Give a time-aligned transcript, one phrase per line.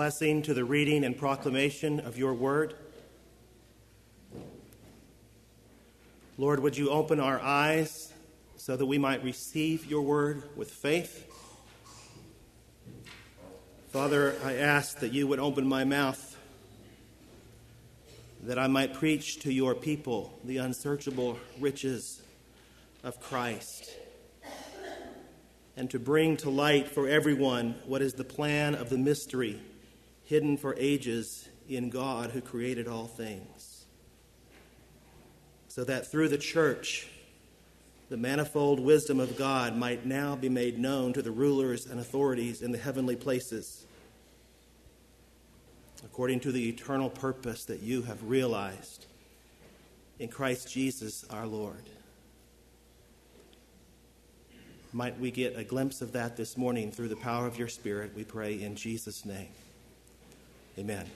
[0.00, 2.72] blessing to the reading and proclamation of your word.
[6.38, 8.10] Lord, would you open our eyes
[8.56, 11.30] so that we might receive your word with faith?
[13.90, 16.34] Father, I ask that you would open my mouth
[18.44, 22.22] that I might preach to your people the unsearchable riches
[23.04, 23.94] of Christ
[25.76, 29.60] and to bring to light for everyone what is the plan of the mystery
[30.30, 33.84] hidden for ages in God who created all things.
[35.66, 37.08] So that through the church,
[38.10, 42.62] the manifold wisdom of God might now be made known to the rulers and authorities
[42.62, 43.84] in the heavenly places,
[46.04, 49.06] according to the eternal purpose that you have realized
[50.20, 51.82] in Christ Jesus our Lord.
[54.92, 58.12] Might we get a glimpse of that this morning through the power of your Spirit,
[58.14, 59.48] we pray in Jesus' name.
[60.78, 61.06] Amen.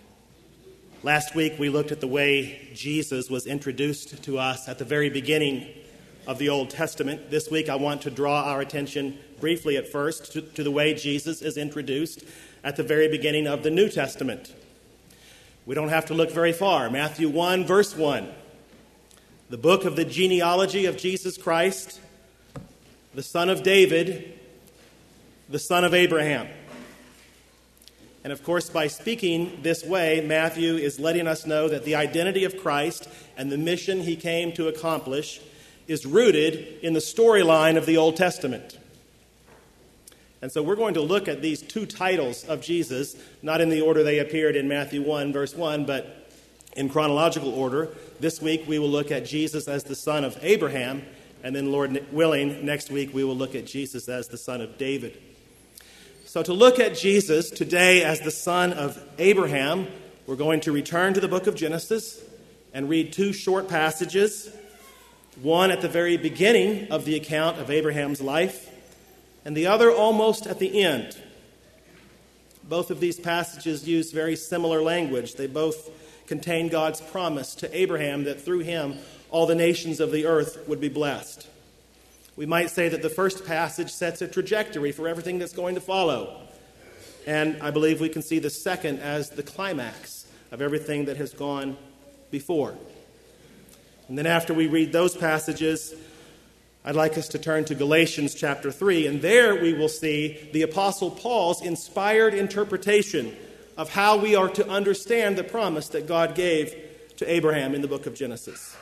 [1.02, 5.10] Last week we looked at the way Jesus was introduced to us at the very
[5.10, 5.69] beginning
[6.27, 7.30] of the Old Testament.
[7.30, 10.94] This week I want to draw our attention briefly at first to, to, the way
[10.94, 12.25] Jesus is introduced
[12.62, 14.55] at the very beginning of the New Testament.
[15.66, 16.91] We don't have to look very far.
[16.91, 18.28] Matthew 1, verse 1.
[19.50, 22.00] The book of the genealogy of Jesus Christ
[23.14, 24.38] the son of David,
[25.48, 26.48] the son of Abraham.
[28.25, 32.44] And of course, by speaking this way, Matthew is letting us know that the identity
[32.44, 35.41] of Christ and the mission he came to accomplish
[35.86, 38.78] is rooted in the storyline of the Old Testament.
[40.41, 43.83] And so we're going to look at these two titles of Jesus, not in the
[43.83, 46.31] order they appeared in Matthew 1, verse 1, but
[46.77, 47.91] in chronological order.
[48.20, 51.03] This week we will look at Jesus as the son of Abraham
[51.44, 54.78] and then, Lord willing, next week we will look at Jesus as the son of
[54.78, 55.21] David.
[56.34, 59.87] So, to look at Jesus today as the son of Abraham,
[60.27, 62.21] we're going to return to the book of Genesis
[62.72, 64.53] and read two short passages
[65.41, 68.69] one at the very beginning of the account of Abraham's life,
[69.45, 71.17] and the other almost at the end.
[72.65, 75.37] Both of these passages use very similar language.
[75.37, 75.89] They both
[76.27, 78.99] contain God's promise to Abraham that through him
[79.31, 81.47] all the nations of the earth would be blessed.
[82.37, 85.81] We might say that the first passage sets a trajectory for everything that's going to
[85.81, 86.41] follow.
[87.27, 91.33] And I believe we can see the second as the climax of everything that has
[91.33, 91.77] gone
[92.31, 92.77] before.
[94.09, 95.95] And then after we read those passages,
[96.84, 100.62] I'd like us to turn to Galatians chapter 3, and there we will see the
[100.62, 103.34] Apostle Paul's inspired interpretation
[103.78, 106.75] of how we are to understand the promise that God gave
[107.16, 108.77] to Abraham in the book of Genesis.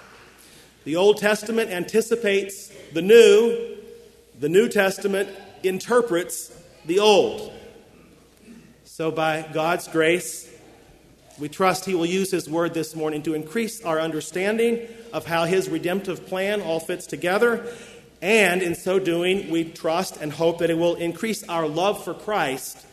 [0.84, 3.76] The Old Testament anticipates the New,
[4.41, 5.28] the New Testament
[5.62, 6.53] interprets
[6.87, 7.53] the Old.
[8.84, 10.53] So, by God's grace,
[11.38, 15.44] we trust He will use His word this morning to increase our understanding of how
[15.44, 17.65] His redemptive plan all fits together.
[18.21, 22.12] And in so doing, we trust and hope that it will increase our love for
[22.12, 22.84] Christ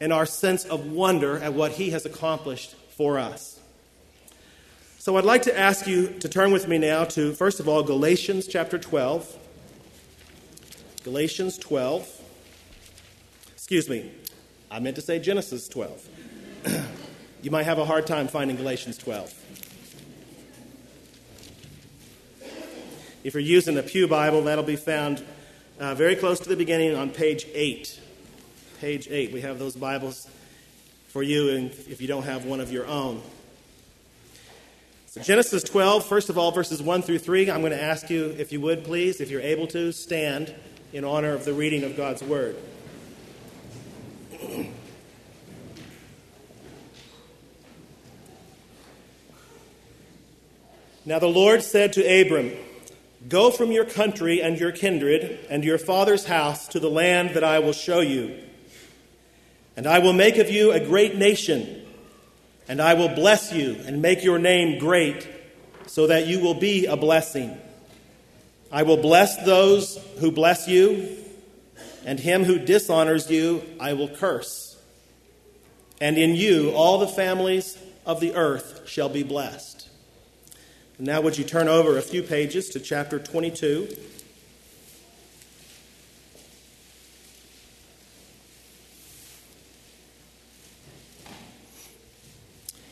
[0.00, 3.51] and our sense of wonder at what He has accomplished for us.
[5.02, 7.82] So I'd like to ask you to turn with me now to, first of all,
[7.82, 9.36] Galatians chapter 12.
[11.02, 12.20] Galatians 12.
[13.52, 14.12] Excuse me,
[14.70, 16.08] I meant to say Genesis 12.
[17.42, 19.34] you might have a hard time finding Galatians 12.
[23.24, 25.24] If you're using a Pew Bible, that'll be found
[25.80, 28.00] uh, very close to the beginning on page 8.
[28.80, 29.32] Page 8.
[29.32, 30.28] We have those Bibles
[31.08, 33.20] for you and if you don't have one of your own.
[35.12, 38.34] So, Genesis 12, first of all, verses 1 through 3, I'm going to ask you,
[38.38, 40.54] if you would please, if you're able to, stand
[40.94, 42.56] in honor of the reading of God's Word.
[51.04, 52.52] now the Lord said to Abram,
[53.28, 57.44] Go from your country and your kindred and your father's house to the land that
[57.44, 58.42] I will show you.
[59.76, 61.81] And I will make of you a great nation
[62.68, 65.28] and I will bless you and make your name great,
[65.86, 67.56] so that you will be a blessing.
[68.70, 71.18] I will bless those who bless you,
[72.06, 74.80] and him who dishonors you I will curse.
[76.00, 79.88] And in you all the families of the earth shall be blessed.
[80.98, 83.88] Now, would you turn over a few pages to chapter 22?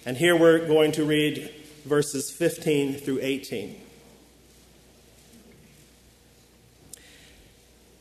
[0.06, 1.52] And here we're going to read
[1.85, 3.79] verses 15 through 18.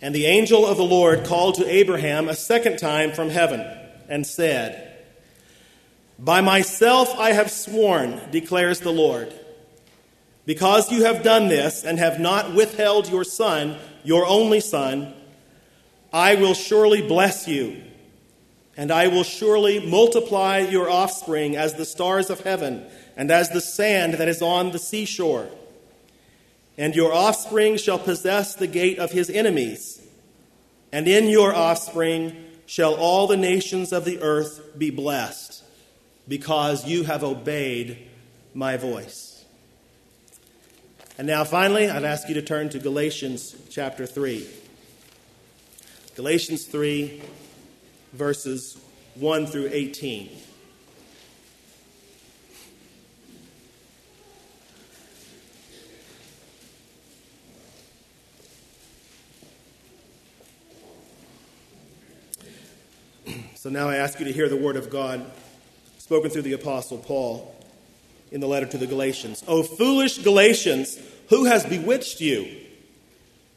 [0.01, 3.65] And the angel of the Lord called to Abraham a second time from heaven
[4.07, 4.97] and said,
[6.17, 9.33] By myself I have sworn, declares the Lord.
[10.45, 15.13] Because you have done this and have not withheld your son, your only son,
[16.13, 17.83] I will surely bless you,
[18.79, 22.85] and I will surely multiply your offspring as the stars of heaven
[23.17, 25.49] and as the sand that is on the seashore.
[26.77, 30.01] And your offspring shall possess the gate of his enemies,
[30.93, 35.61] and in your offspring shall all the nations of the earth be blessed
[36.29, 37.97] because you have obeyed
[38.53, 39.43] my voice.
[41.17, 44.47] And now, finally, I'd ask you to turn to Galatians chapter 3.
[46.15, 47.21] Galatians 3,
[48.13, 48.77] verses
[49.15, 50.29] 1 through 18.
[63.55, 65.29] So now I ask you to hear the word of God
[65.97, 67.53] spoken through the Apostle Paul
[68.31, 69.43] in the letter to the Galatians.
[69.47, 70.97] O foolish Galatians,
[71.29, 72.68] who has bewitched you?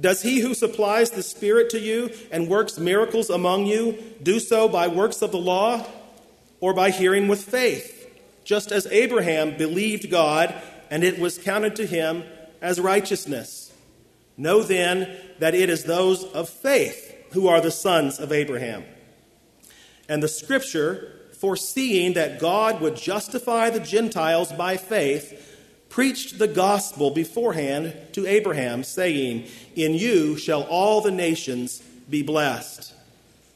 [0.00, 4.68] Does he who supplies the Spirit to you and works miracles among you do so
[4.68, 5.84] by works of the law
[6.60, 7.96] or by hearing with faith?
[8.44, 10.54] Just as Abraham believed God
[10.90, 12.24] and it was counted to him
[12.60, 13.72] as righteousness.
[14.36, 18.84] Know then that it is those of faith who are the sons of Abraham.
[20.08, 25.49] And the scripture foreseeing that God would justify the Gentiles by faith,
[25.90, 29.46] preached the gospel beforehand to Abraham, saying,
[29.76, 32.94] In you shall all the nations be blessed.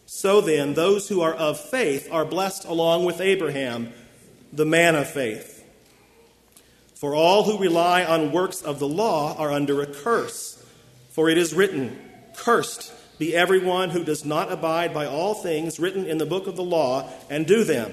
[0.04, 3.92] So then, those who are of faith are blessed along with Abraham,
[4.52, 5.64] the man of faith.
[6.94, 10.62] For all who rely on works of the law are under a curse.
[11.10, 11.98] For it is written,
[12.36, 16.56] Cursed be everyone who does not abide by all things written in the book of
[16.56, 17.92] the law and do them.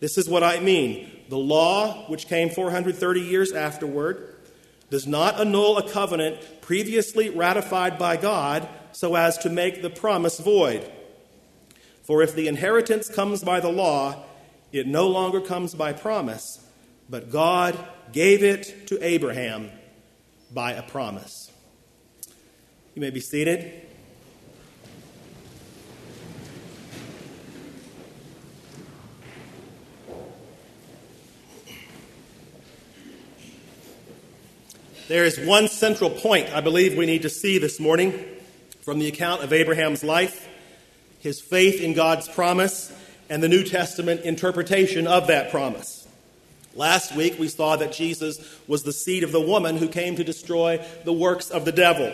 [0.00, 1.10] This is what I mean.
[1.28, 4.34] The law, which came 430 years afterward,
[4.90, 10.38] does not annul a covenant previously ratified by God so as to make the promise
[10.38, 10.90] void.
[12.02, 14.24] For if the inheritance comes by the law,
[14.72, 16.64] it no longer comes by promise,
[17.08, 17.76] but God
[18.12, 19.70] gave it to Abraham
[20.52, 21.50] by a promise.
[22.94, 23.85] You may be seated.
[35.08, 38.24] There is one central point I believe we need to see this morning
[38.80, 40.48] from the account of Abraham's life,
[41.20, 42.92] his faith in God's promise,
[43.30, 46.08] and the New Testament interpretation of that promise.
[46.74, 50.24] Last week we saw that Jesus was the seed of the woman who came to
[50.24, 52.12] destroy the works of the devil.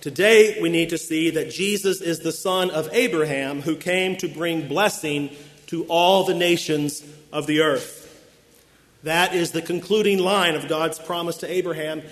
[0.00, 4.28] Today we need to see that Jesus is the son of Abraham who came to
[4.28, 5.30] bring blessing
[5.66, 8.05] to all the nations of the earth.
[9.02, 12.02] That is the concluding line of God's promise to Abraham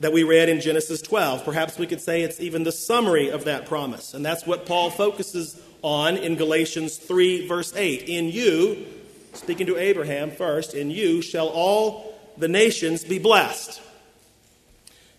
[0.00, 1.44] that we read in Genesis 12.
[1.44, 4.14] Perhaps we could say it's even the summary of that promise.
[4.14, 8.02] And that's what Paul focuses on in Galatians 3, verse 8.
[8.08, 8.84] In you,
[9.32, 13.80] speaking to Abraham first, in you shall all the nations be blessed.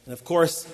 [0.05, 0.67] And of course,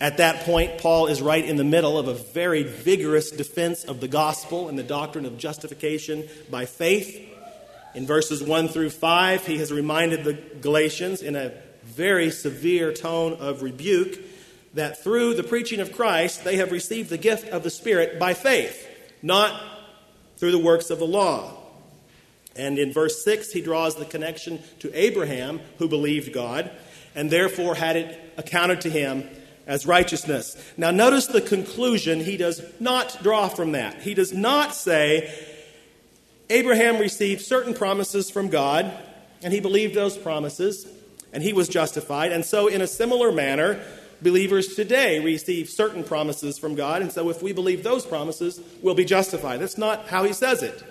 [0.00, 4.00] at that point, Paul is right in the middle of a very vigorous defense of
[4.00, 7.33] the gospel and the doctrine of justification by faith.
[7.94, 11.52] In verses 1 through 5, he has reminded the Galatians in a
[11.84, 14.18] very severe tone of rebuke
[14.74, 18.34] that through the preaching of Christ they have received the gift of the Spirit by
[18.34, 18.88] faith,
[19.22, 19.60] not
[20.38, 21.56] through the works of the law.
[22.56, 26.70] And in verse 6, he draws the connection to Abraham, who believed God,
[27.14, 29.28] and therefore had it accounted to him
[29.66, 30.56] as righteousness.
[30.76, 34.02] Now, notice the conclusion he does not draw from that.
[34.02, 35.32] He does not say,
[36.50, 38.92] Abraham received certain promises from God,
[39.42, 40.86] and he believed those promises,
[41.32, 42.32] and he was justified.
[42.32, 43.80] And so, in a similar manner,
[44.22, 48.94] believers today receive certain promises from God, and so if we believe those promises, we'll
[48.94, 49.60] be justified.
[49.60, 50.82] That's not how he says it.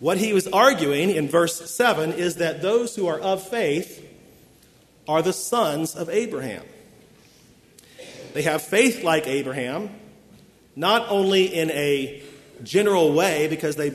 [0.00, 4.04] What he was arguing in verse 7 is that those who are of faith
[5.08, 6.64] are the sons of Abraham.
[8.34, 9.90] They have faith like Abraham,
[10.76, 12.22] not only in a
[12.62, 13.94] general way because they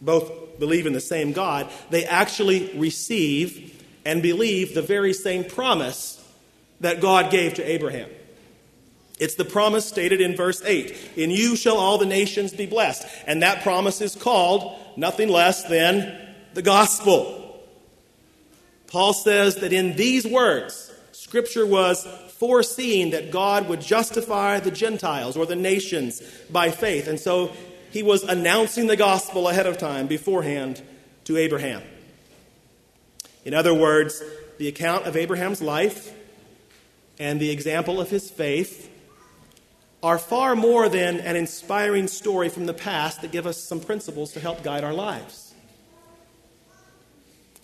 [0.00, 6.22] both believe in the same God, they actually receive and believe the very same promise
[6.80, 8.08] that God gave to Abraham.
[9.18, 13.06] It's the promise stated in verse 8 In you shall all the nations be blessed.
[13.26, 17.42] And that promise is called nothing less than the gospel.
[18.88, 22.06] Paul says that in these words, Scripture was
[22.38, 27.08] foreseeing that God would justify the Gentiles or the nations by faith.
[27.08, 27.52] And so
[27.96, 30.82] he was announcing the gospel ahead of time, beforehand,
[31.24, 31.82] to Abraham.
[33.42, 34.22] In other words,
[34.58, 36.12] the account of Abraham's life
[37.18, 38.90] and the example of his faith
[40.02, 44.34] are far more than an inspiring story from the past that give us some principles
[44.34, 45.54] to help guide our lives.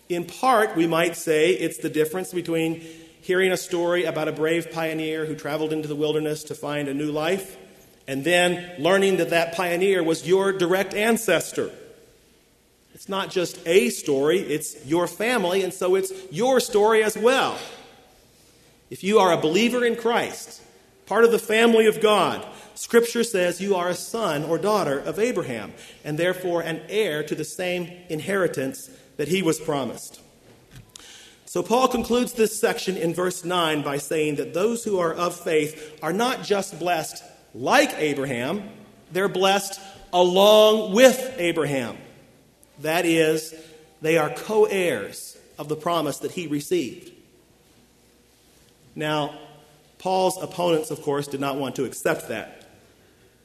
[0.09, 2.81] In part, we might say it's the difference between
[3.21, 6.93] hearing a story about a brave pioneer who traveled into the wilderness to find a
[6.95, 7.55] new life
[8.07, 11.71] and then learning that that pioneer was your direct ancestor.
[12.93, 17.57] It's not just a story, it's your family, and so it's your story as well.
[18.89, 20.61] If you are a believer in Christ,
[21.05, 22.45] part of the family of God,
[22.75, 27.35] Scripture says you are a son or daughter of Abraham, and therefore an heir to
[27.35, 30.19] the same inheritance that he was promised.
[31.45, 35.39] So, Paul concludes this section in verse 9 by saying that those who are of
[35.39, 38.69] faith are not just blessed like Abraham,
[39.11, 39.79] they're blessed
[40.11, 41.97] along with Abraham.
[42.79, 43.53] That is,
[44.01, 47.11] they are co heirs of the promise that he received.
[48.95, 49.37] Now,
[49.99, 52.67] Paul's opponents, of course, did not want to accept that.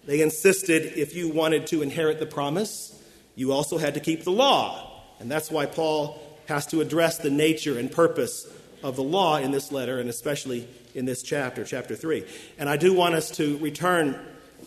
[0.04, 3.00] They insisted if you wanted to inherit the promise,
[3.34, 5.02] you also had to keep the law.
[5.20, 8.46] And that's why Paul has to address the nature and purpose
[8.82, 12.24] of the law in this letter, and especially in this chapter, chapter 3.
[12.58, 14.18] And I do want us to return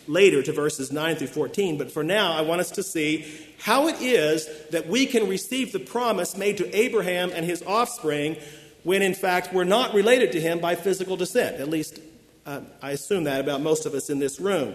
[0.07, 3.25] later to verses 9 through 14, but for now, I want us to see
[3.59, 8.37] how it is that we can receive the promise made to Abraham and his offspring
[8.83, 11.59] when in fact we're not related to him by physical descent.
[11.59, 11.99] At least
[12.45, 14.73] uh, I assume that about most of us in this room.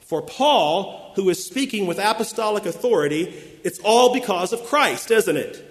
[0.00, 3.22] For Paul, who is speaking with apostolic authority,
[3.64, 5.65] it's all because of Christ, isn't it?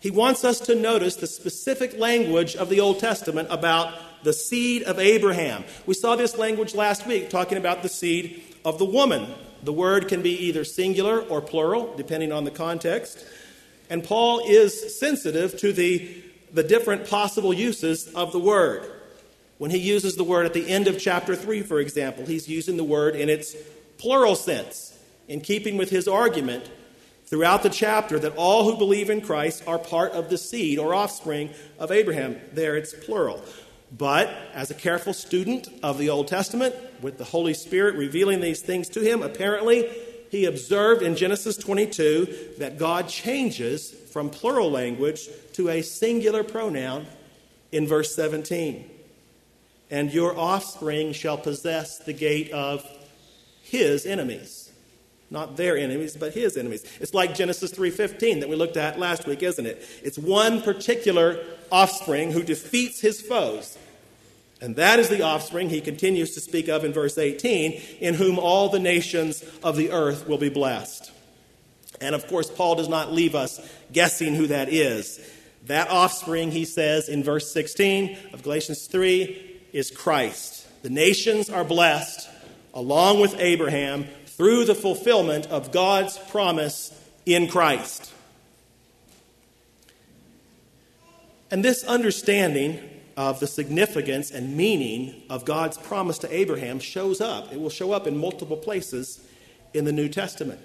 [0.00, 4.82] He wants us to notice the specific language of the Old Testament about the seed
[4.84, 5.64] of Abraham.
[5.86, 9.32] We saw this language last week talking about the seed of the woman.
[9.62, 13.24] The word can be either singular or plural, depending on the context.
[13.90, 18.90] And Paul is sensitive to the, the different possible uses of the word.
[19.58, 22.78] When he uses the word at the end of chapter 3, for example, he's using
[22.78, 23.54] the word in its
[23.98, 26.70] plural sense, in keeping with his argument
[27.30, 30.92] throughout the chapter that all who believe in Christ are part of the seed or
[30.92, 32.36] offspring of Abraham.
[32.52, 33.42] There it's plural.
[33.96, 38.60] But as a careful student of the Old Testament, with the Holy Spirit revealing these
[38.60, 39.88] things to him, apparently
[40.30, 47.06] he observed in Genesis 22 that God changes from plural language to a singular pronoun
[47.72, 48.88] in verse 17.
[49.90, 52.86] And your offspring shall possess the gate of
[53.62, 54.59] his enemies.
[55.30, 56.84] Not their enemies, but his enemies.
[57.00, 59.80] It's like Genesis 3:15 that we looked at last week, isn't it?
[60.02, 61.38] It's one particular
[61.70, 63.78] offspring who defeats his foes.
[64.60, 68.38] And that is the offspring he continues to speak of in verse 18, in whom
[68.38, 71.10] all the nations of the earth will be blessed.
[72.00, 73.60] And of course, Paul does not leave us
[73.92, 75.20] guessing who that is.
[75.66, 80.66] That offspring, he says in verse 16 of Galatians 3, is Christ.
[80.82, 82.28] The nations are blessed
[82.74, 84.06] along with Abraham
[84.40, 88.10] through the fulfillment of God's promise in Christ.
[91.50, 92.80] And this understanding
[93.18, 97.52] of the significance and meaning of God's promise to Abraham shows up.
[97.52, 99.20] It will show up in multiple places
[99.74, 100.62] in the New Testament.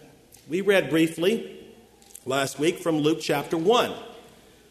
[0.48, 1.60] We read briefly
[2.26, 3.94] last week from Luke chapter 1,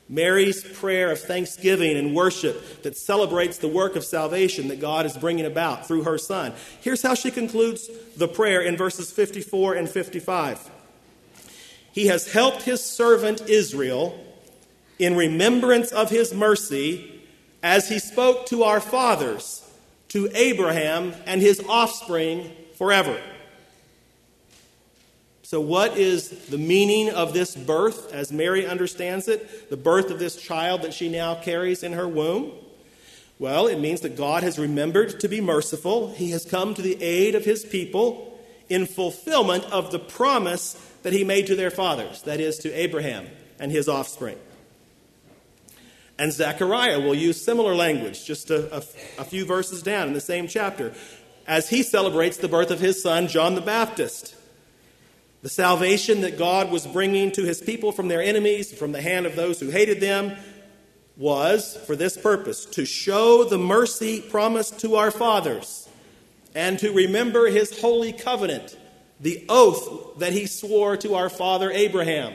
[0.09, 5.17] Mary's prayer of thanksgiving and worship that celebrates the work of salvation that God is
[5.17, 6.53] bringing about through her son.
[6.81, 10.71] Here's how she concludes the prayer in verses 54 and 55.
[11.93, 14.19] He has helped his servant Israel
[14.99, 17.23] in remembrance of his mercy
[17.63, 19.67] as he spoke to our fathers,
[20.09, 23.19] to Abraham and his offspring forever.
[25.55, 29.71] So, what is the meaning of this birth as Mary understands it?
[29.71, 32.51] The birth of this child that she now carries in her womb?
[33.39, 36.13] Well, it means that God has remembered to be merciful.
[36.13, 38.37] He has come to the aid of his people
[38.69, 40.73] in fulfillment of the promise
[41.05, 43.29] that he made to their fathers, that is, to Abraham
[43.61, 44.39] and his offspring.
[46.19, 48.79] And Zechariah will use similar language just a, a,
[49.21, 50.93] a few verses down in the same chapter
[51.47, 54.35] as he celebrates the birth of his son, John the Baptist.
[55.45, 59.27] The salvation that God was bringing to his people from their enemies, from the hand
[59.27, 60.39] of those who hated them,
[61.19, 65.87] was for this purpose to show the mercy promised to our fathers
[66.55, 68.75] and to remember his holy covenant,
[69.21, 72.35] the oath that he swore to our father Abraham.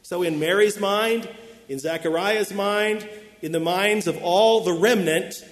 [0.00, 1.28] So, in Mary's mind,
[1.68, 3.06] in Zechariah's mind,
[3.42, 5.44] in the minds of all the remnant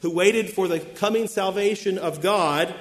[0.00, 2.74] who waited for the coming salvation of God,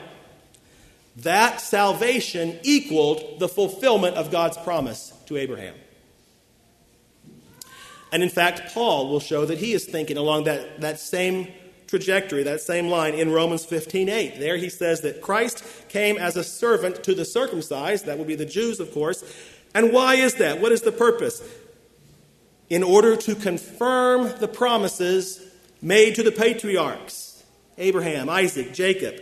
[1.18, 5.75] that salvation equaled the fulfillment of God's promise to Abraham.
[8.12, 11.48] And in fact, Paul will show that he is thinking along that, that same
[11.88, 14.39] trajectory, that same line in Romans 15 8.
[14.39, 18.36] There he says that Christ came as a servant to the circumcised, that would be
[18.36, 19.24] the Jews, of course.
[19.74, 20.60] And why is that?
[20.60, 21.41] What is the purpose?
[22.70, 25.41] In order to confirm the promises
[25.82, 27.44] made to the patriarchs
[27.77, 29.15] Abraham, Isaac, Jacob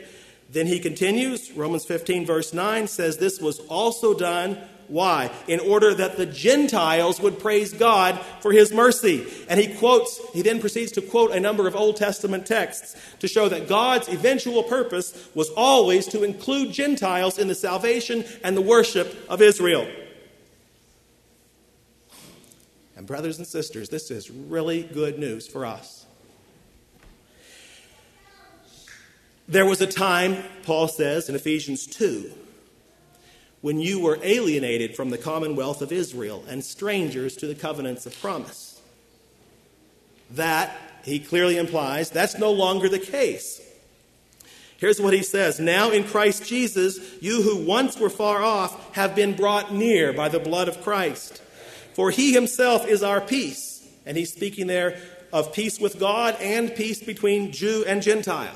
[0.51, 4.57] then he continues, Romans 15, verse 9 says, This was also done.
[4.87, 5.29] Why?
[5.47, 9.27] In order that the Gentiles would praise God for his mercy.
[9.47, 13.27] And he quotes, he then proceeds to quote a number of Old Testament texts to
[13.27, 18.61] show that God's eventual purpose was always to include Gentiles in the salvation and the
[18.61, 19.87] worship of Israel.
[22.95, 25.98] And, brothers and sisters, this is really good news for us.
[29.49, 32.31] There was a time, Paul says in Ephesians 2,
[33.61, 38.21] when you were alienated from the commonwealth of Israel and strangers to the covenants of
[38.21, 38.79] promise.
[40.29, 43.59] That, he clearly implies, that's no longer the case.
[44.77, 49.15] Here's what he says Now in Christ Jesus, you who once were far off have
[49.15, 51.41] been brought near by the blood of Christ.
[51.95, 53.83] For he himself is our peace.
[54.05, 55.01] And he's speaking there
[55.33, 58.55] of peace with God and peace between Jew and Gentile.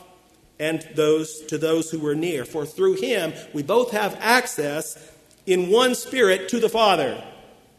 [0.61, 2.45] and those to those who were near.
[2.45, 5.11] For through him we both have access
[5.47, 7.21] in one spirit to the Father.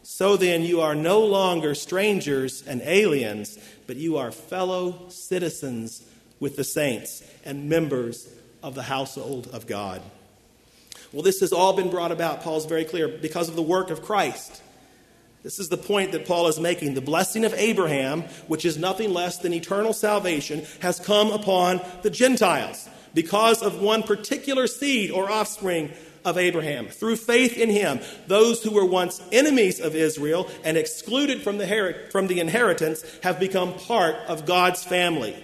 [0.03, 6.03] So then you are no longer strangers and aliens, but you are fellow citizens
[6.41, 8.27] with the saints and members
[8.61, 10.01] of the household of God.
[11.13, 14.01] Well, this has all been brought about, Paul's very clear, because of the work of
[14.01, 14.62] Christ.
[15.43, 16.93] This is the point that Paul is making.
[16.93, 22.09] The blessing of Abraham, which is nothing less than eternal salvation, has come upon the
[22.09, 25.91] Gentiles because of one particular seed or offspring
[26.23, 26.87] of Abraham.
[26.87, 32.07] Through faith in him, those who were once enemies of Israel and excluded from the,
[32.11, 35.35] from the inheritance have become part of God's family.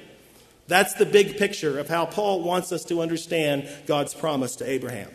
[0.68, 5.10] That's the big picture of how Paul wants us to understand God's promise to Abraham.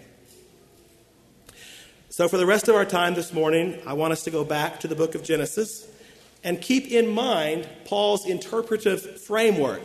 [2.17, 4.79] So, for the rest of our time this morning, I want us to go back
[4.79, 5.85] to the book of Genesis
[6.45, 9.83] and keep in mind Paul's interpretive framework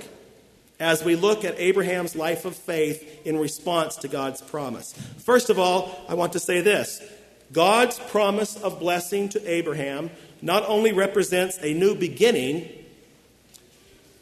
[0.80, 4.94] as we look at Abraham's life of faith in response to God's promise.
[5.18, 7.02] First of all, I want to say this
[7.52, 12.70] God's promise of blessing to Abraham not only represents a new beginning,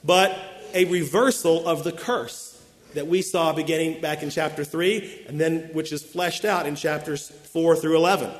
[0.06, 0.34] but
[0.74, 2.47] a reversal of the curse
[2.94, 6.76] that we saw beginning back in chapter 3, and then which is fleshed out in
[6.76, 8.32] chapters 4 through 11.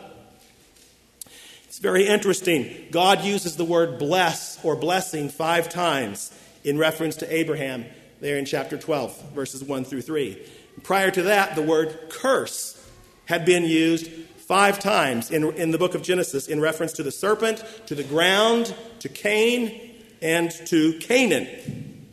[1.66, 2.88] It's very interesting.
[2.92, 6.34] God uses the word bless or blessing five times
[6.64, 7.86] in reference to Abraham
[8.20, 10.42] there in chapter 12, verses 1 through 3.
[10.84, 12.84] Prior to that, the word curse
[13.26, 17.12] had been used five times in, in the book of Genesis in reference to the
[17.12, 22.08] serpent, to the ground, to Cain, and to Canaan.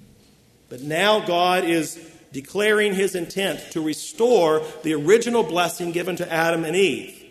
[0.69, 1.97] But now God is
[2.35, 7.25] declaring his intent to restore the original blessing given to Adam and Eve.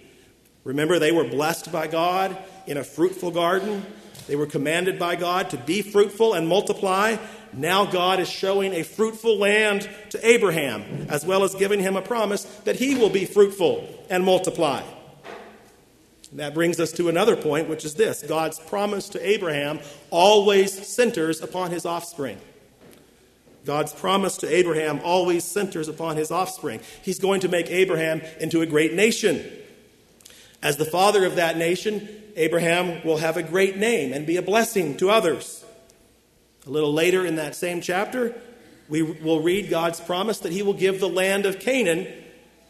[0.63, 2.35] Remember, they were blessed by God
[2.65, 3.85] in a fruitful garden.
[4.27, 7.17] They were commanded by God to be fruitful and multiply.
[7.51, 12.01] Now God is showing a fruitful land to Abraham, as well as giving him a
[12.01, 14.83] promise that he will be fruitful and multiply.
[16.31, 21.41] That brings us to another point, which is this God's promise to Abraham always centers
[21.41, 22.39] upon his offspring.
[23.65, 26.81] God's promise to Abraham always centers upon his offspring.
[27.01, 29.43] He's going to make Abraham into a great nation.
[30.61, 34.41] As the father of that nation, Abraham will have a great name and be a
[34.41, 35.63] blessing to others.
[36.65, 38.33] A little later in that same chapter,
[38.89, 42.07] we will read God's promise that he will give the land of Canaan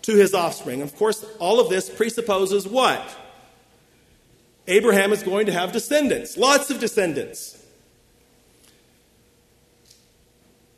[0.04, 0.82] to his offspring.
[0.82, 3.20] Of course, all of this presupposes what?
[4.68, 7.63] Abraham is going to have descendants, lots of descendants.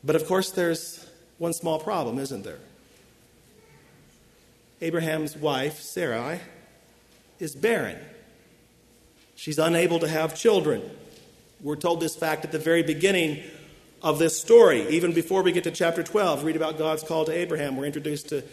[0.06, 1.06] But of course, there's
[1.40, 2.60] one small problem, isn't there?
[4.82, 6.42] Abraham's wife, Sarai,
[7.40, 7.98] is barren.
[9.36, 10.84] She's unable to have children.
[11.62, 13.44] We're told this fact at the very beginning
[14.04, 14.88] of this story.
[14.90, 17.76] Even before we get to chapter 12, read about God's call to Abraham.
[17.76, 18.44] We're introduced to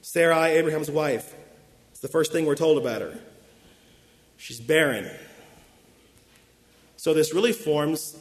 [0.00, 1.34] Sarai, Abraham's wife.
[1.90, 3.18] It's the first thing we're told about her.
[4.38, 5.10] She's barren.
[6.96, 8.16] So this really forms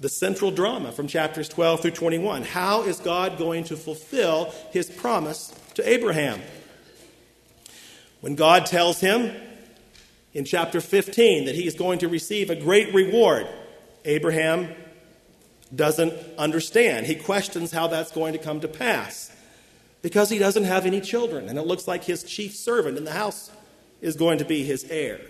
[0.00, 2.42] the central drama from chapters 12 through 21.
[2.42, 6.40] How is God going to fulfill his promise to Abraham?
[8.22, 9.34] When God tells him
[10.32, 13.46] in chapter 15 that he is going to receive a great reward,
[14.06, 14.68] Abraham
[15.74, 17.06] doesn't understand.
[17.06, 19.30] He questions how that's going to come to pass
[20.02, 23.12] because he doesn't have any children, and it looks like his chief servant in the
[23.12, 23.50] house
[24.00, 25.20] is going to be his heir.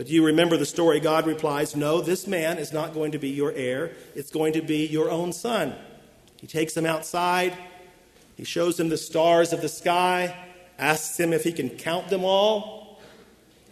[0.00, 0.98] But you remember the story?
[0.98, 3.92] God replies, No, this man is not going to be your heir.
[4.14, 5.74] It's going to be your own son.
[6.40, 7.54] He takes him outside.
[8.34, 10.34] He shows him the stars of the sky,
[10.78, 12.98] asks him if he can count them all,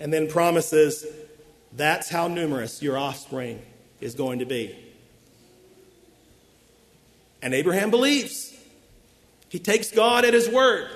[0.01, 1.07] and then promises,
[1.73, 3.63] That's how numerous your offspring
[4.03, 4.77] is going to be.
[7.41, 8.55] And Abraham believes.
[9.49, 10.91] He takes God at his word.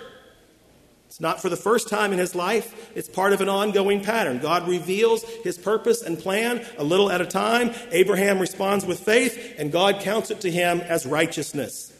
[1.13, 4.39] It's not for the first time in his life, it's part of an ongoing pattern.
[4.39, 7.73] God reveals his purpose and plan a little at a time.
[7.91, 11.93] Abraham responds with faith, and God counts it to him as righteousness.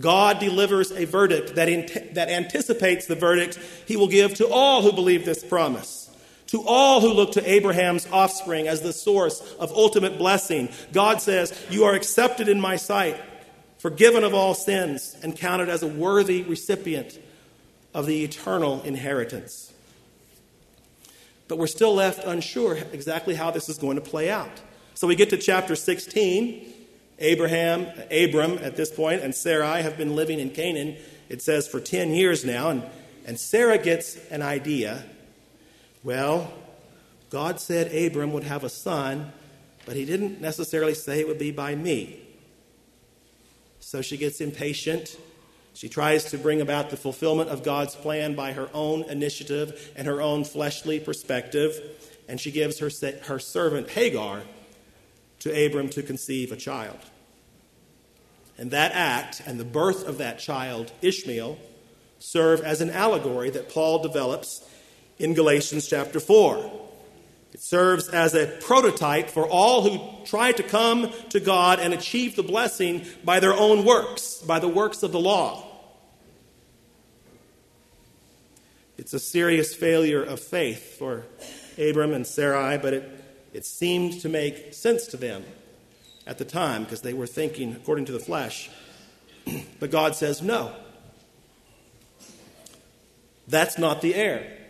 [0.00, 1.68] God delivers a verdict that,
[2.14, 6.10] that anticipates the verdict he will give to all who believe this promise.
[6.48, 11.56] To all who look to Abraham's offspring as the source of ultimate blessing, God says,
[11.70, 13.22] You are accepted in my sight,
[13.78, 17.20] forgiven of all sins, and counted as a worthy recipient
[17.94, 19.72] of the eternal inheritance.
[21.48, 24.60] But we're still left unsure exactly how this is going to play out.
[24.94, 26.72] So we get to chapter 16.
[27.18, 30.96] Abraham, Abram at this point, and Sarai have been living in Canaan,
[31.28, 32.70] it says, for 10 years now.
[32.70, 32.84] And,
[33.26, 35.04] and Sarah gets an idea.
[36.02, 36.52] Well,
[37.30, 39.32] God said Abram would have a son,
[39.86, 42.18] but he didn't necessarily say it would be by me.
[43.78, 45.16] So she gets impatient
[45.74, 50.06] she tries to bring about the fulfillment of God's plan by her own initiative and
[50.06, 51.80] her own fleshly perspective,
[52.28, 52.90] and she gives her,
[53.24, 54.42] her servant Hagar
[55.40, 56.98] to Abram to conceive a child.
[58.58, 61.58] And that act and the birth of that child, Ishmael,
[62.18, 64.64] serve as an allegory that Paul develops
[65.18, 66.90] in Galatians chapter 4.
[67.52, 72.34] It serves as a prototype for all who try to come to God and achieve
[72.34, 75.68] the blessing by their own works, by the works of the law.
[78.96, 81.26] It's a serious failure of faith for
[81.76, 85.44] Abram and Sarai, but it, it seemed to make sense to them
[86.26, 88.70] at the time because they were thinking according to the flesh.
[89.80, 90.74] but God says, no.
[93.48, 94.61] That's not the heir.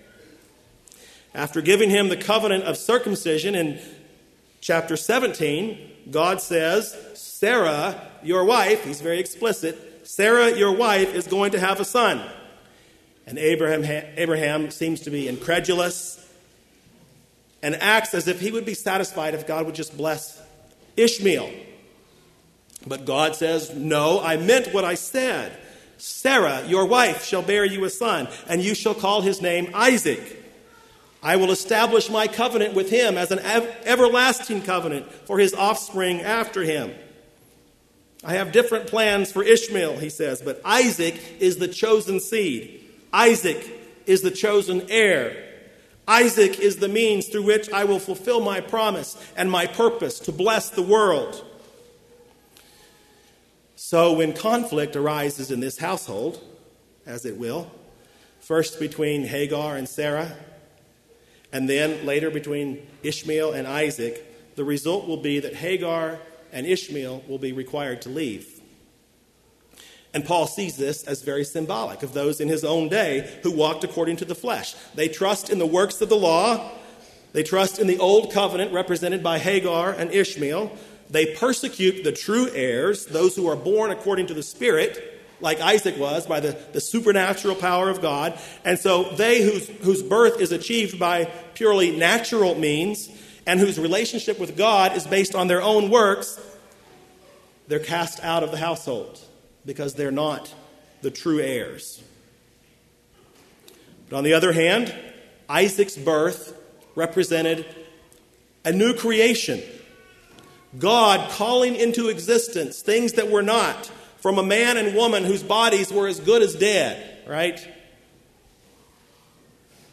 [1.35, 3.81] After giving him the covenant of circumcision in
[4.61, 5.79] chapter 17,
[6.11, 11.81] God says, Sarah, your wife, he's very explicit, Sarah, your wife, is going to have
[11.81, 12.23] a son.
[13.27, 13.85] And Abraham,
[14.17, 16.19] Abraham seems to be incredulous
[17.63, 20.43] and acts as if he would be satisfied if God would just bless
[20.97, 21.51] Ishmael.
[22.87, 25.57] But God says, No, I meant what I said.
[25.99, 30.43] Sarah, your wife, shall bear you a son, and you shall call his name Isaac.
[31.23, 36.63] I will establish my covenant with him as an everlasting covenant for his offspring after
[36.63, 36.93] him.
[38.25, 42.81] I have different plans for Ishmael, he says, but Isaac is the chosen seed.
[43.13, 43.69] Isaac
[44.07, 45.49] is the chosen heir.
[46.09, 50.33] Isaac is the means through which I will fulfill my promise and my purpose to
[50.33, 51.45] bless the world.
[53.77, 56.43] So, when conflict arises in this household,
[57.07, 57.71] as it will,
[58.41, 60.37] first between Hagar and Sarah,
[61.53, 66.19] and then later between Ishmael and Isaac, the result will be that Hagar
[66.53, 68.61] and Ishmael will be required to leave.
[70.15, 73.85] And Paul sees this as very symbolic of those in his own day who walked
[73.85, 74.75] according to the flesh.
[74.95, 76.73] They trust in the works of the law,
[77.33, 80.71] they trust in the old covenant represented by Hagar and Ishmael.
[81.09, 85.12] They persecute the true heirs, those who are born according to the Spirit,
[85.43, 88.39] like Isaac was, by the, the supernatural power of God.
[88.65, 93.11] And so they whose, whose birth is achieved by purely natural means
[93.47, 96.41] and whose relationship with God is based on their own works,
[97.69, 99.21] they're cast out of the household
[99.67, 100.53] because they're not
[101.03, 102.03] the true heirs.
[104.09, 104.95] But on the other hand,
[105.49, 106.57] Isaac's birth
[106.95, 107.67] represented
[108.65, 109.61] a new creation.
[110.79, 113.91] God calling into existence things that were not
[114.23, 117.69] from a man and woman whose bodies were as good as dead, right?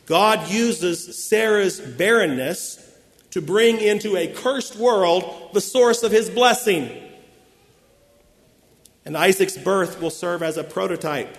[0.05, 2.85] God uses Sarah's barrenness
[3.31, 6.89] to bring into a cursed world the source of his blessing.
[9.05, 11.37] And Isaac's birth will serve as a prototype,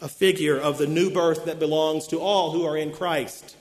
[0.00, 3.56] a figure of the new birth that belongs to all who are in Christ.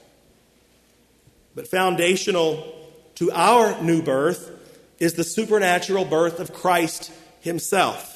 [1.56, 2.74] But foundational
[3.16, 4.52] to our new birth
[5.00, 8.11] is the supernatural birth of Christ himself.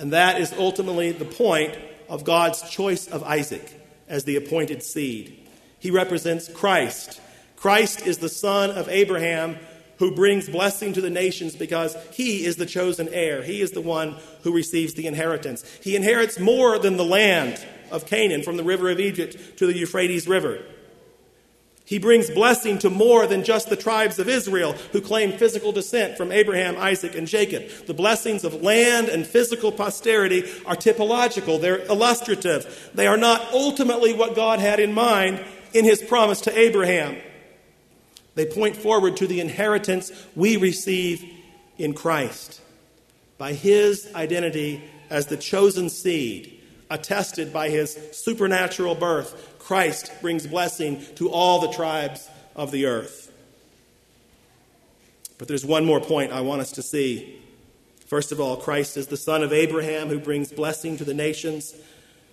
[0.00, 1.76] And that is ultimately the point
[2.08, 3.70] of God's choice of Isaac
[4.08, 5.46] as the appointed seed.
[5.78, 7.20] He represents Christ.
[7.54, 9.58] Christ is the son of Abraham
[9.98, 13.42] who brings blessing to the nations because he is the chosen heir.
[13.42, 15.66] He is the one who receives the inheritance.
[15.82, 19.76] He inherits more than the land of Canaan from the river of Egypt to the
[19.76, 20.62] Euphrates River.
[21.90, 26.16] He brings blessing to more than just the tribes of Israel who claim physical descent
[26.16, 27.68] from Abraham, Isaac, and Jacob.
[27.86, 32.92] The blessings of land and physical posterity are typological, they're illustrative.
[32.94, 37.16] They are not ultimately what God had in mind in his promise to Abraham.
[38.36, 41.28] They point forward to the inheritance we receive
[41.76, 42.60] in Christ
[43.36, 46.59] by his identity as the chosen seed,
[46.90, 49.58] attested by his supernatural birth.
[49.58, 53.32] Christ brings blessing to all the tribes of the earth.
[55.38, 57.40] But there's one more point I want us to see.
[58.06, 61.74] First of all, Christ is the son of Abraham who brings blessing to the nations.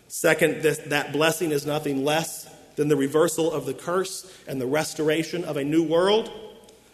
[0.08, 4.66] Second, this, that blessing is nothing less than the reversal of the curse and the
[4.66, 6.32] restoration of a new world.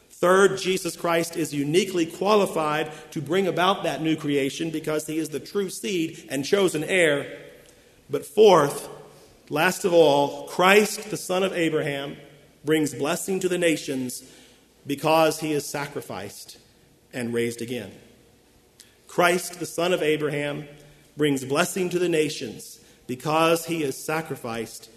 [0.10, 5.30] Third, Jesus Christ is uniquely qualified to bring about that new creation because he is
[5.30, 7.40] the true seed and chosen heir.
[8.14, 8.90] But fourth,
[9.50, 12.16] last of all, Christ, the son of Abraham,
[12.64, 14.22] brings blessing to the nations
[14.86, 16.60] because he is sacrificed
[17.12, 17.92] and raised again.
[19.08, 20.68] Christ, the son of Abraham,
[21.18, 24.92] brings blessing to the nations because he is sacrificed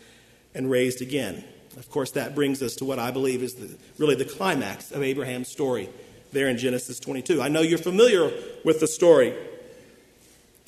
[0.54, 1.42] and raised again.
[1.78, 5.02] Of course, that brings us to what I believe is the, really the climax of
[5.02, 5.88] Abraham's story
[6.32, 7.40] there in Genesis 22.
[7.40, 8.30] I know you're familiar
[8.62, 9.34] with the story.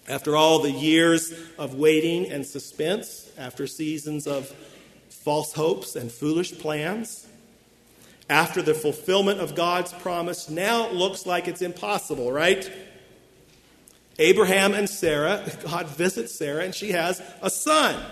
[0.09, 4.49] After all the years of waiting and suspense, after seasons of
[5.11, 7.27] false hopes and foolish plans,
[8.31, 12.71] after the fulfillment of God's promise, now it looks like it's impossible, right?
[14.19, 18.03] Abraham and Sarah, God visits Sarah, and she has a son.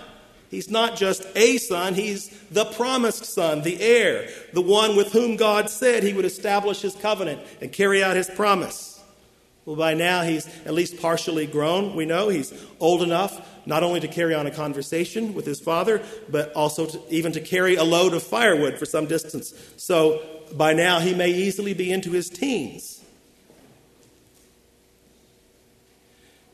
[0.49, 5.35] He's not just a son, he's the promised son, the heir, the one with whom
[5.35, 8.96] God said he would establish his covenant and carry out his promise.
[9.67, 11.93] Well, by now he's at least partially grown.
[11.93, 16.01] We know he's old enough not only to carry on a conversation with his father,
[16.29, 19.53] but also to, even to carry a load of firewood for some distance.
[19.75, 20.21] So
[20.53, 23.03] by now he may easily be into his teens.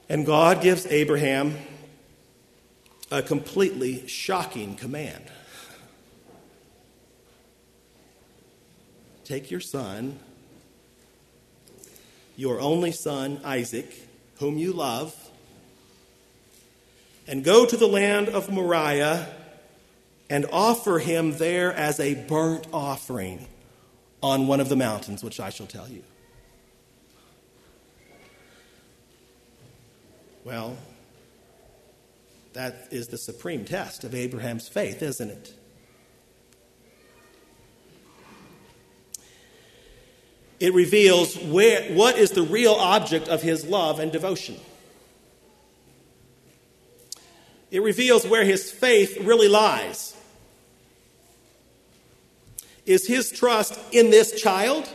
[0.10, 1.60] And God gives Abraham
[3.12, 5.26] a completely shocking command.
[9.24, 10.18] Take your son,
[12.36, 13.94] your only son, Isaac,
[14.40, 15.16] whom you love,
[17.28, 19.28] and go to the land of Moriah
[20.30, 23.48] and offer him there as a burnt offering
[24.22, 26.04] on one of the mountains, which I shall tell you.
[30.44, 30.78] Well,
[32.54, 35.54] that is the supreme test of Abraham's faith, isn't it?
[40.64, 44.58] It reveals where, what is the real object of his love and devotion.
[47.70, 50.16] It reveals where his faith really lies.
[52.86, 54.88] Is his trust in this child,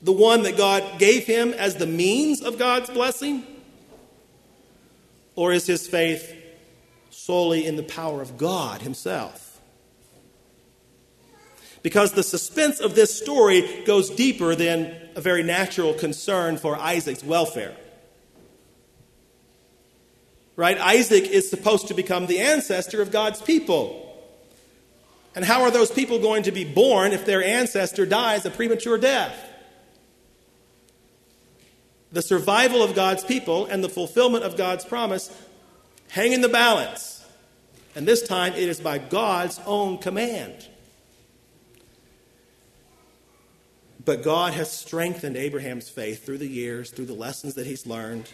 [0.00, 3.42] the one that God gave him as the means of God's blessing?
[5.34, 6.32] Or is his faith
[7.10, 9.51] solely in the power of God himself?
[11.82, 17.24] Because the suspense of this story goes deeper than a very natural concern for Isaac's
[17.24, 17.76] welfare.
[20.54, 20.78] Right?
[20.78, 23.98] Isaac is supposed to become the ancestor of God's people.
[25.34, 28.98] And how are those people going to be born if their ancestor dies a premature
[28.98, 29.34] death?
[32.12, 35.34] The survival of God's people and the fulfillment of God's promise
[36.10, 37.26] hang in the balance.
[37.94, 40.68] And this time it is by God's own command.
[44.04, 48.30] But God has strengthened Abraham's faith through the years, through the lessons that he's learned.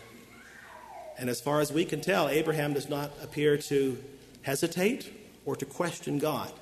[1.19, 3.99] And as far as we can tell, Abraham does not appear to
[4.43, 5.13] hesitate
[5.45, 6.53] or to question God.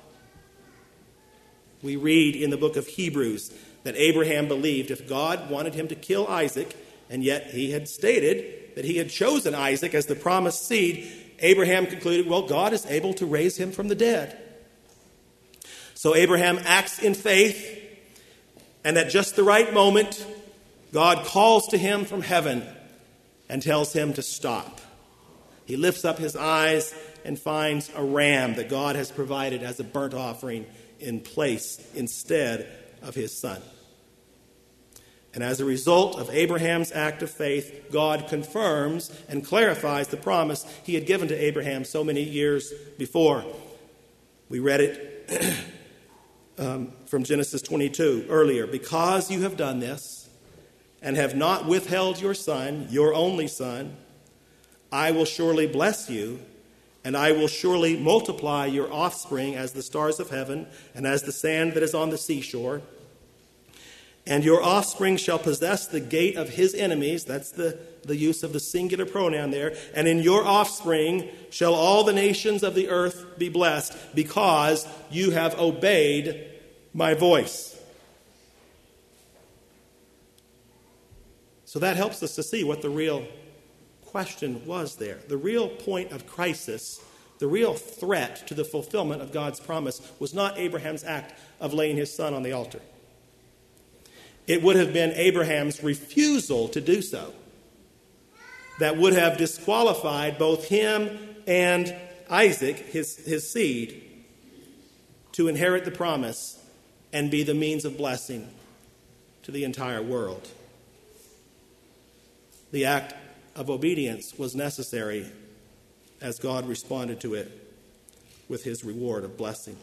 [1.81, 5.95] We read in the book of Hebrews that Abraham believed if God wanted him to
[5.95, 6.75] kill Isaac,
[7.09, 11.85] and yet he had stated that he had chosen Isaac as the promised seed, Abraham
[11.85, 14.37] concluded, well, God is able to raise him from the dead.
[15.93, 17.86] So Abraham acts in faith,
[18.87, 20.25] and at just the right moment,
[20.93, 22.63] God calls to him from heaven
[23.49, 24.79] and tells him to stop.
[25.65, 26.95] He lifts up his eyes
[27.25, 30.65] and finds a ram that God has provided as a burnt offering
[31.01, 32.65] in place instead
[33.01, 33.61] of his son.
[35.33, 40.65] And as a result of Abraham's act of faith, God confirms and clarifies the promise
[40.85, 43.43] he had given to Abraham so many years before.
[44.47, 45.55] We read it
[46.57, 48.67] um, from Genesis 22 earlier.
[48.67, 50.29] Because you have done this
[51.01, 53.95] and have not withheld your son, your only son,
[54.91, 56.39] I will surely bless you
[57.03, 61.31] and I will surely multiply your offspring as the stars of heaven and as the
[61.31, 62.81] sand that is on the seashore.
[64.27, 67.23] And your offspring shall possess the gate of his enemies.
[67.23, 69.75] That's the, the use of the singular pronoun there.
[69.95, 75.31] And in your offspring shall all the nations of the earth be blessed, because you
[75.31, 76.45] have obeyed
[76.93, 77.79] my voice.
[81.63, 83.25] So that helps us to see what the real
[84.05, 85.19] question was there.
[85.27, 87.01] The real point of crisis,
[87.39, 91.95] the real threat to the fulfillment of God's promise, was not Abraham's act of laying
[91.95, 92.81] his son on the altar.
[94.47, 97.33] It would have been Abraham's refusal to do so
[98.79, 101.93] that would have disqualified both him and
[102.29, 104.03] Isaac, his, his seed,
[105.33, 106.59] to inherit the promise
[107.11, 108.49] and be the means of blessing
[109.43, 110.47] to the entire world.
[112.71, 113.13] The act
[113.55, 115.25] of obedience was necessary
[116.21, 117.51] as God responded to it
[118.49, 119.77] with his reward of blessing.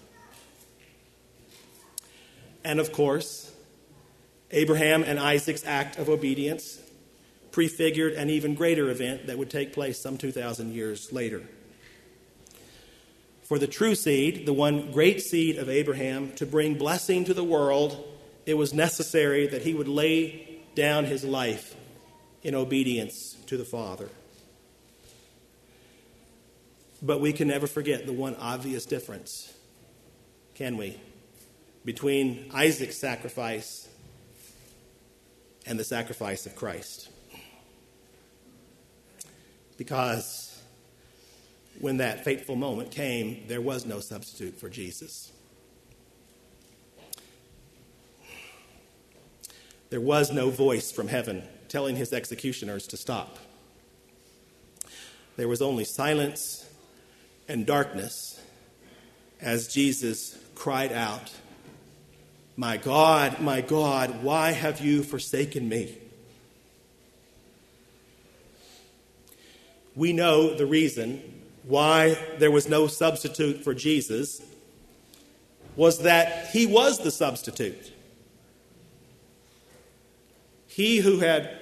[2.64, 3.53] And of course,
[4.54, 6.78] Abraham and Isaac's act of obedience
[7.50, 11.42] prefigured an even greater event that would take place some 2,000 years later.
[13.42, 17.44] For the true seed, the one great seed of Abraham, to bring blessing to the
[17.44, 18.02] world,
[18.46, 21.74] it was necessary that he would lay down his life
[22.44, 24.08] in obedience to the Father.
[27.02, 29.52] But we can never forget the one obvious difference,
[30.54, 31.00] can we,
[31.84, 33.88] between Isaac's sacrifice
[35.66, 37.08] and the sacrifice of Christ.
[39.76, 40.62] Because
[41.80, 45.32] when that fateful moment came, there was no substitute for Jesus.
[49.90, 53.38] There was no voice from heaven telling his executioners to stop.
[55.36, 56.68] There was only silence
[57.48, 58.40] and darkness
[59.40, 61.32] as Jesus cried out,
[62.56, 65.98] My God, my God, why have you forsaken me?
[69.96, 74.40] We know the reason why there was no substitute for Jesus
[75.76, 77.92] was that he was the substitute.
[80.68, 81.58] He who had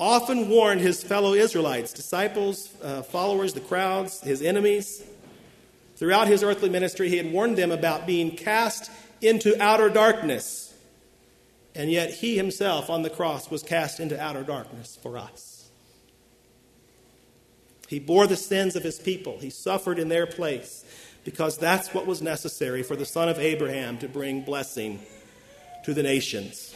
[0.00, 5.04] often warned his fellow Israelites, disciples, uh, followers, the crowds, his enemies.
[5.96, 8.90] Throughout his earthly ministry, he had warned them about being cast
[9.24, 10.74] into outer darkness.
[11.74, 15.68] And yet, he himself on the cross was cast into outer darkness for us.
[17.88, 20.84] He bore the sins of his people, he suffered in their place,
[21.24, 25.00] because that's what was necessary for the son of Abraham to bring blessing
[25.84, 26.74] to the nations.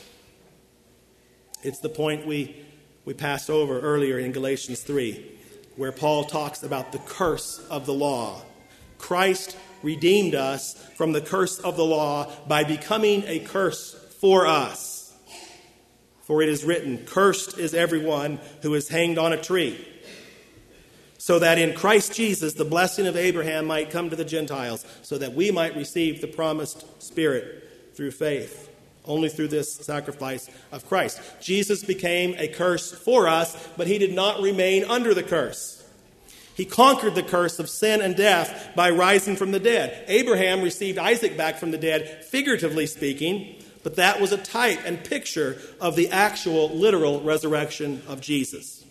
[1.62, 2.64] It's the point we
[3.09, 5.24] we passed over earlier in Galatians 3,
[5.76, 8.42] where Paul talks about the curse of the law.
[8.99, 15.12] Christ redeemed us from the curse of the law by becoming a curse for us.
[16.22, 19.83] For it is written, Cursed is everyone who is hanged on a tree,
[21.16, 25.16] so that in Christ Jesus the blessing of Abraham might come to the Gentiles, so
[25.18, 28.66] that we might receive the promised Spirit through faith.
[29.07, 31.18] Only through this sacrifice of Christ.
[31.41, 35.78] Jesus became a curse for us, but he did not remain under the curse.
[36.59, 40.04] He conquered the curse of sin and death by rising from the dead.
[40.09, 45.02] Abraham received Isaac back from the dead, figuratively speaking, but that was a type and
[45.04, 48.84] picture of the actual literal resurrection of Jesus.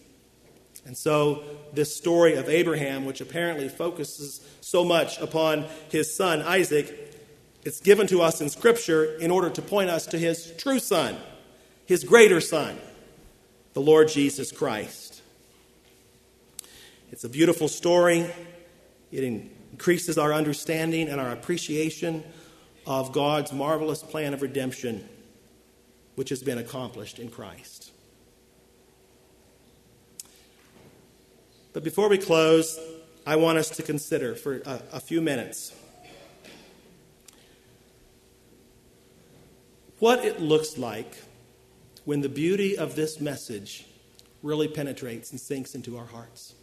[0.85, 1.43] And so,
[1.73, 7.19] this story of Abraham, which apparently focuses so much upon his son Isaac,
[7.65, 11.17] it's given to us in Scripture in order to point us to his true son,
[11.85, 12.77] his greater son,
[13.73, 15.06] the Lord Jesus Christ.
[17.09, 18.29] It's a beautiful story.
[19.11, 22.23] It increases our understanding and our appreciation
[22.85, 25.07] of God's marvelous plan of redemption,
[26.15, 27.91] which has been accomplished in Christ.
[31.71, 32.79] But before we close,
[33.25, 35.73] I want us to consider for a, a few minutes
[39.99, 41.17] what it looks like
[42.03, 43.85] when the beauty of this message
[44.43, 46.53] really penetrates and sinks into our hearts.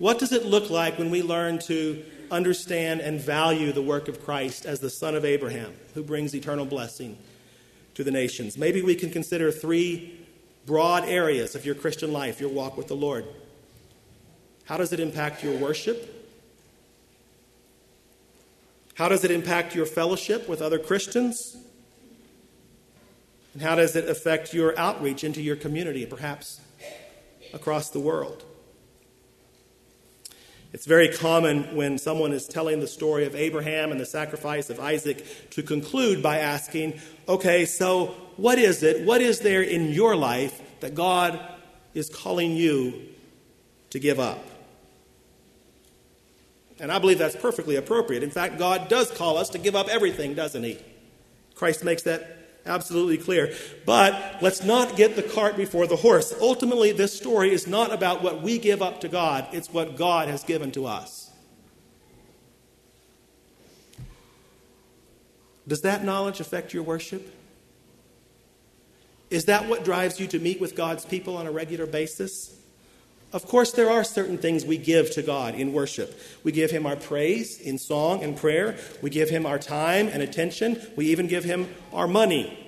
[0.00, 4.24] What does it look like when we learn to understand and value the work of
[4.24, 7.18] Christ as the Son of Abraham, who brings eternal blessing
[7.96, 8.56] to the nations?
[8.56, 10.18] Maybe we can consider three
[10.64, 13.26] broad areas of your Christian life, your walk with the Lord.
[14.64, 16.32] How does it impact your worship?
[18.94, 21.58] How does it impact your fellowship with other Christians?
[23.52, 26.58] And how does it affect your outreach into your community, perhaps
[27.52, 28.44] across the world?
[30.72, 34.78] It's very common when someone is telling the story of Abraham and the sacrifice of
[34.78, 39.04] Isaac to conclude by asking, okay, so what is it?
[39.04, 41.40] What is there in your life that God
[41.92, 43.02] is calling you
[43.90, 44.44] to give up?
[46.78, 48.22] And I believe that's perfectly appropriate.
[48.22, 50.78] In fact, God does call us to give up everything, doesn't He?
[51.54, 52.39] Christ makes that
[52.70, 53.52] absolutely clear.
[53.84, 56.34] But let's not get the cart before the horse.
[56.40, 60.28] Ultimately, this story is not about what we give up to God, it's what God
[60.28, 61.30] has given to us.
[65.68, 67.34] Does that knowledge affect your worship?
[69.30, 72.59] Is that what drives you to meet with God's people on a regular basis?
[73.32, 76.18] Of course, there are certain things we give to God in worship.
[76.42, 78.76] We give Him our praise in song and prayer.
[79.02, 80.80] We give Him our time and attention.
[80.96, 82.58] We even give Him our money.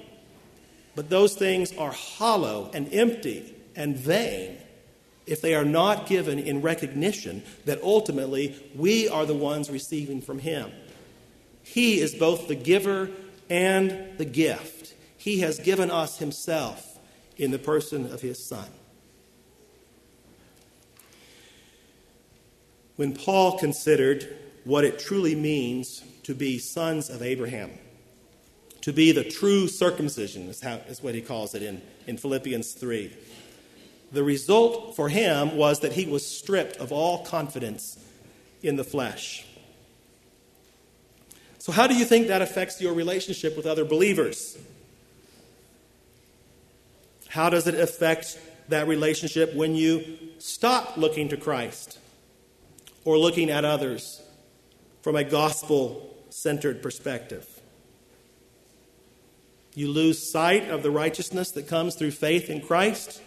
[0.94, 4.58] But those things are hollow and empty and vain
[5.26, 10.38] if they are not given in recognition that ultimately we are the ones receiving from
[10.38, 10.70] Him.
[11.64, 13.10] He is both the giver
[13.50, 14.94] and the gift.
[15.16, 16.98] He has given us Himself
[17.36, 18.68] in the person of His Son.
[22.96, 27.70] When Paul considered what it truly means to be sons of Abraham,
[28.82, 32.72] to be the true circumcision, is, how, is what he calls it in, in Philippians
[32.72, 33.16] 3.
[34.12, 37.98] The result for him was that he was stripped of all confidence
[38.62, 39.46] in the flesh.
[41.58, 44.58] So, how do you think that affects your relationship with other believers?
[47.28, 48.38] How does it affect
[48.68, 51.98] that relationship when you stop looking to Christ?
[53.04, 54.22] Or looking at others
[55.02, 57.48] from a gospel centered perspective.
[59.74, 63.22] You lose sight of the righteousness that comes through faith in Christ,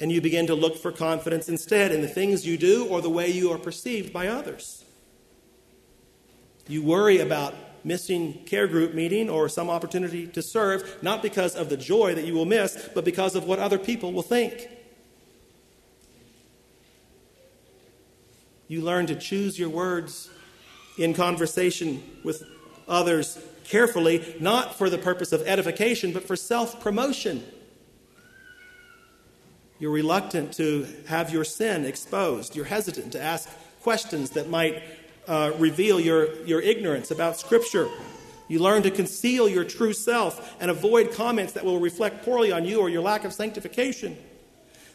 [0.00, 3.10] and you begin to look for confidence instead in the things you do or the
[3.10, 4.84] way you are perceived by others.
[6.66, 11.68] You worry about missing care group meeting or some opportunity to serve, not because of
[11.68, 14.68] the joy that you will miss, but because of what other people will think.
[18.72, 20.30] You learn to choose your words
[20.96, 22.42] in conversation with
[22.88, 27.44] others carefully, not for the purpose of edification, but for self promotion.
[29.78, 32.56] You're reluctant to have your sin exposed.
[32.56, 33.46] You're hesitant to ask
[33.82, 34.82] questions that might
[35.28, 37.90] uh, reveal your, your ignorance about Scripture.
[38.48, 42.64] You learn to conceal your true self and avoid comments that will reflect poorly on
[42.64, 44.16] you or your lack of sanctification.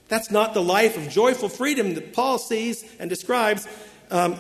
[0.08, 3.68] That's not the life of joyful freedom that Paul sees and describes
[4.10, 4.38] um,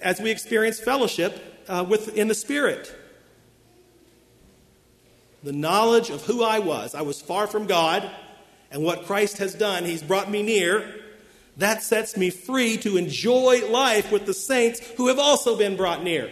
[0.00, 2.94] as we experience fellowship uh, with, in the Spirit.
[5.42, 6.94] The knowledge of who I was.
[6.94, 8.10] I was far from God,
[8.70, 10.94] and what Christ has done, He's brought me near.
[11.56, 16.02] That sets me free to enjoy life with the saints who have also been brought
[16.02, 16.30] near.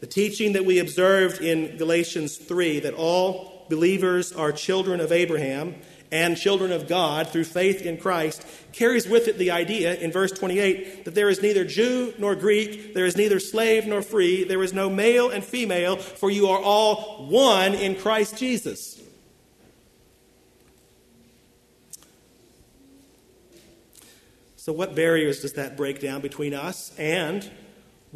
[0.00, 5.76] The teaching that we observed in Galatians 3 that all believers are children of Abraham
[6.10, 10.32] and children of God through faith in Christ carries with it the idea in verse
[10.32, 14.62] 28 that there is neither Jew nor Greek, there is neither slave nor free, there
[14.62, 19.00] is no male and female, for you are all one in Christ Jesus.
[24.56, 27.50] So, what barriers does that break down between us and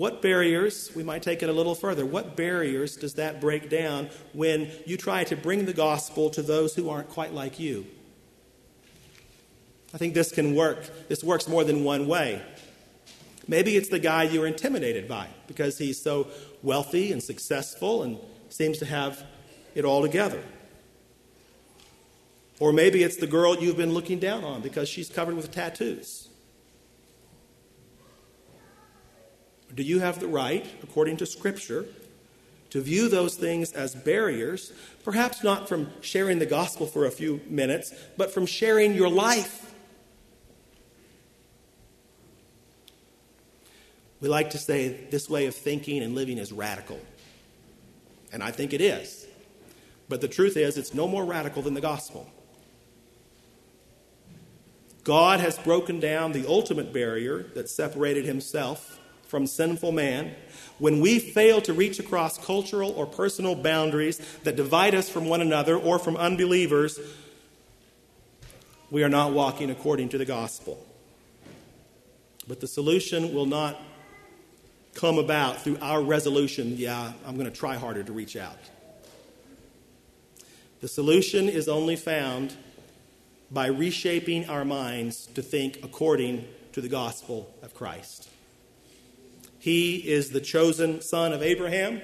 [0.03, 4.11] what barriers, we might take it a little further, what barriers does that break down
[4.33, 7.87] when you try to bring the gospel to those who aren't quite like you?
[9.95, 10.91] I think this can work.
[11.07, 12.43] This works more than one way.
[13.47, 16.27] Maybe it's the guy you're intimidated by because he's so
[16.65, 19.25] wealthy and successful and seems to have
[19.77, 20.43] it all together.
[22.59, 26.29] Or maybe it's the girl you've been looking down on because she's covered with tattoos.
[29.75, 31.87] Do you have the right, according to Scripture,
[32.71, 34.73] to view those things as barriers,
[35.05, 39.75] perhaps not from sharing the gospel for a few minutes, but from sharing your life?
[44.21, 47.01] We like to say this way of thinking and living is radical.
[48.33, 49.27] And I think it is.
[50.09, 52.31] But the truth is, it's no more radical than the gospel.
[55.05, 59.01] God has broken down the ultimate barrier that separated himself
[59.33, 60.35] from sinful man,
[60.79, 65.41] when we fail to reach across cultural or personal boundaries that divide us from one
[65.41, 67.01] another or from unbelievers,
[68.91, 70.87] we are not walking according to the gospel.
[72.47, 73.81] But the solution will not
[74.93, 78.59] come about through our resolution, yeah, I'm going to try harder to reach out.
[80.83, 82.55] The solution is only found
[83.51, 88.29] by reshaping our minds to think according to the gospel of Christ.
[89.63, 92.03] He is the chosen son of Abraham,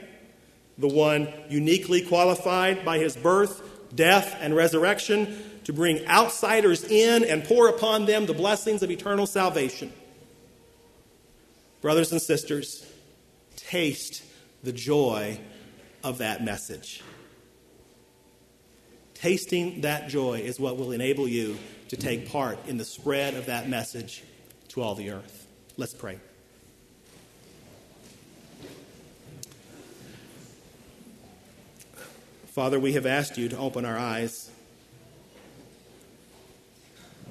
[0.79, 3.61] the one uniquely qualified by his birth,
[3.93, 9.27] death, and resurrection to bring outsiders in and pour upon them the blessings of eternal
[9.27, 9.93] salvation.
[11.81, 12.87] Brothers and sisters,
[13.57, 14.23] taste
[14.63, 15.41] the joy
[16.05, 17.03] of that message.
[19.15, 23.47] Tasting that joy is what will enable you to take part in the spread of
[23.47, 24.23] that message
[24.69, 25.49] to all the earth.
[25.77, 26.21] Let's pray.
[32.59, 34.51] Father, we have asked you to open our eyes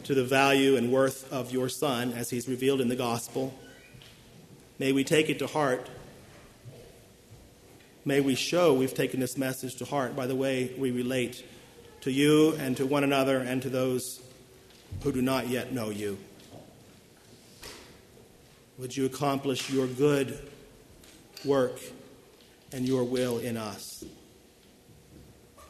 [0.05, 3.53] to the value and worth of your Son as he's revealed in the gospel.
[4.79, 5.89] May we take it to heart.
[8.05, 11.45] May we show we've taken this message to heart by the way we relate
[11.99, 14.21] to you and to one another and to those
[15.03, 16.17] who do not yet know you.
[18.77, 20.39] Would you accomplish your good
[21.43, 21.81] work
[22.71, 24.05] and your will in us?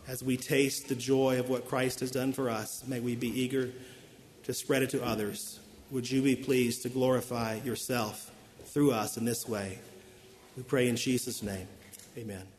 [0.07, 3.27] As we taste the joy of what Christ has done for us, may we be
[3.27, 3.69] eager
[4.43, 5.59] to spread it to others.
[5.91, 8.31] Would you be pleased to glorify yourself
[8.65, 9.79] through us in this way?
[10.55, 11.67] We pray in Jesus' name.
[12.17, 12.56] Amen.